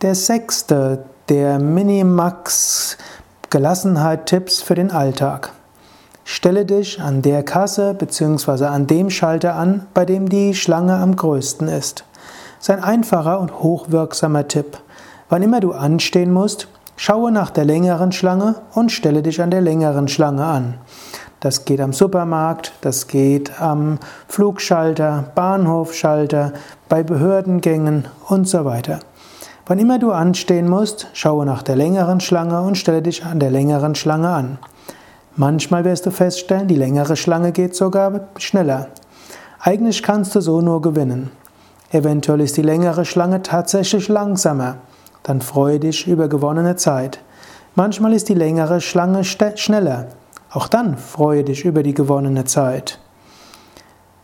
Der 0.04 0.15
sechste 0.15 1.05
der 1.28 1.57
Minimax 1.57 3.00
Gelassenheit 3.50 4.28
Tipps 4.28 4.61
für 4.61 4.75
den 4.75 4.91
Alltag. 4.91 5.54
Stelle 6.23 6.65
dich 6.65 7.01
an 7.01 7.23
der 7.23 7.41
Kasse 7.41 7.96
bzw. 7.96 8.65
an 8.65 8.86
dem 8.86 9.09
Schalter 9.09 9.55
an, 9.55 9.87
bei 9.96 10.05
dem 10.05 10.29
die 10.29 10.54
Schlange 10.54 10.97
am 10.97 11.15
größten 11.15 11.68
ist 11.68 12.07
ist 12.60 12.70
ein 12.70 12.84
einfacher 12.84 13.39
und 13.39 13.60
hochwirksamer 13.60 14.47
Tipp. 14.47 14.78
Wann 15.29 15.43
immer 15.43 15.60
du 15.60 15.74
anstehen 15.74 16.32
musst, 16.32 16.68
schaue 16.96 17.32
nach 17.32 17.52
der 17.52 17.66
längeren 17.66 18.11
Schlange 18.11 18.56
und 18.74 18.92
stelle 18.92 19.21
dich 19.21 19.42
an 19.42 19.52
der 19.52 19.61
längeren 19.61 20.07
Schlange 20.07 20.46
an. 20.46 20.75
Das 21.39 21.66
geht 21.66 21.82
am 21.82 21.93
Supermarkt, 21.93 22.74
das 22.82 23.07
geht 23.07 23.61
am 23.61 24.00
Flugschalter, 24.28 25.25
Bahnhofschalter, 25.36 26.54
bei 26.89 27.04
Behördengängen 27.04 28.06
und 28.28 28.47
so 28.47 28.66
weiter. 28.66 29.00
Wann 29.68 29.78
immer 29.80 30.00
du 30.00 30.11
anstehen 30.11 30.68
musst, 30.68 31.08
schaue 31.14 31.46
nach 31.46 31.61
der 31.61 31.75
längeren 31.75 32.22
Schlange 32.22 32.61
und 32.61 32.78
stelle 32.78 33.02
dich 33.02 33.23
an 33.23 33.39
der 33.39 33.52
längeren 33.52 33.94
Schlange 33.94 34.30
an. 34.30 34.58
Manchmal 35.36 35.86
wirst 35.86 36.08
du 36.08 36.11
feststellen, 36.11 36.67
die 36.67 36.75
längere 36.75 37.16
Schlange 37.16 37.52
geht 37.52 37.75
sogar 37.75 38.22
schneller. 38.38 38.88
Eigentlich 39.59 40.02
kannst 40.02 40.33
du 40.33 40.42
so 40.42 40.61
nur 40.61 40.81
gewinnen. 40.81 41.30
Eventuell 41.89 42.41
ist 42.41 42.57
die 42.57 42.63
längere 42.63 43.05
Schlange 43.05 43.41
tatsächlich 43.41 44.09
langsamer. 44.09 44.77
Dann 45.23 45.39
freue 45.39 45.80
dich 45.80 46.05
über 46.05 46.27
gewonnene 46.27 46.75
Zeit. 46.75 47.19
Manchmal 47.75 48.11
ist 48.11 48.27
die 48.27 48.33
längere 48.33 48.81
Schlange 48.81 49.23
schneller. 49.23 50.08
Auch 50.52 50.67
dann 50.67 50.97
freue 50.97 51.45
dich 51.45 51.63
über 51.63 51.83
die 51.83 51.93
gewonnene 51.93 52.43
Zeit. 52.43 52.99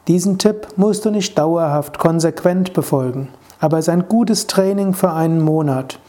Diesen 0.09 0.37
Tipp 0.39 0.67
musst 0.75 1.05
du 1.05 1.09
nicht 1.09 1.37
dauerhaft 1.37 1.99
konsequent 1.99 2.73
befolgen, 2.73 3.29
aber 3.61 3.77
es 3.77 3.87
ist 3.87 3.93
ein 3.93 4.09
gutes 4.09 4.47
Training 4.47 4.93
für 4.93 5.13
einen 5.13 5.39
Monat. 5.39 5.99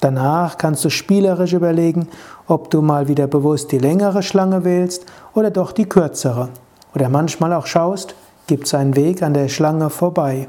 Danach 0.00 0.58
kannst 0.58 0.84
du 0.84 0.90
spielerisch 0.90 1.52
überlegen, 1.52 2.08
ob 2.48 2.70
du 2.70 2.82
mal 2.82 3.06
wieder 3.06 3.28
bewusst 3.28 3.70
die 3.70 3.78
längere 3.78 4.24
Schlange 4.24 4.64
wählst 4.64 5.06
oder 5.32 5.52
doch 5.52 5.70
die 5.70 5.88
kürzere. 5.88 6.48
Oder 6.92 7.08
manchmal 7.08 7.52
auch 7.52 7.66
schaust, 7.66 8.16
gibt 8.48 8.66
es 8.66 8.74
einen 8.74 8.96
Weg 8.96 9.22
an 9.22 9.34
der 9.34 9.48
Schlange 9.48 9.90
vorbei 9.90 10.48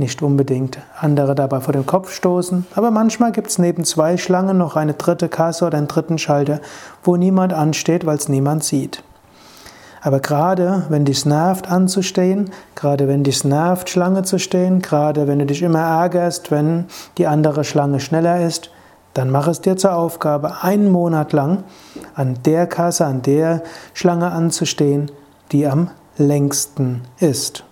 nicht 0.00 0.20
unbedingt 0.22 0.78
andere 0.98 1.36
dabei 1.36 1.60
vor 1.60 1.72
den 1.72 1.86
Kopf 1.86 2.12
stoßen, 2.12 2.66
aber 2.74 2.90
manchmal 2.90 3.30
gibt 3.30 3.50
es 3.50 3.58
neben 3.58 3.84
zwei 3.84 4.16
Schlangen 4.16 4.58
noch 4.58 4.74
eine 4.74 4.94
dritte 4.94 5.28
Kasse 5.28 5.66
oder 5.66 5.78
einen 5.78 5.86
dritten 5.86 6.18
Schalter, 6.18 6.60
wo 7.04 7.16
niemand 7.16 7.52
ansteht, 7.52 8.04
weil 8.04 8.16
es 8.16 8.28
niemand 8.28 8.64
sieht. 8.64 9.04
Aber 10.02 10.18
gerade 10.20 10.86
wenn 10.88 11.04
dich 11.04 11.26
nervt 11.26 11.70
anzustehen, 11.70 12.50
gerade 12.74 13.06
wenn 13.06 13.22
dich 13.22 13.44
nervt 13.44 13.90
Schlange 13.90 14.22
zu 14.22 14.38
stehen, 14.38 14.82
gerade 14.82 15.28
wenn 15.28 15.38
du 15.38 15.46
dich 15.46 15.62
immer 15.62 15.80
ärgerst, 15.82 16.50
wenn 16.50 16.86
die 17.18 17.26
andere 17.26 17.64
Schlange 17.64 18.00
schneller 18.00 18.44
ist, 18.44 18.70
dann 19.14 19.30
mach 19.30 19.46
es 19.48 19.60
dir 19.60 19.76
zur 19.76 19.94
Aufgabe, 19.94 20.62
einen 20.62 20.90
Monat 20.90 21.32
lang 21.32 21.64
an 22.14 22.38
der 22.44 22.66
Kasse, 22.66 23.04
an 23.06 23.22
der 23.22 23.62
Schlange 23.92 24.30
anzustehen, 24.30 25.10
die 25.52 25.66
am 25.66 25.90
längsten 26.16 27.02
ist. 27.18 27.64